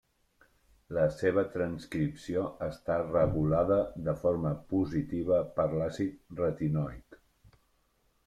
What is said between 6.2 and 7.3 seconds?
retinoic.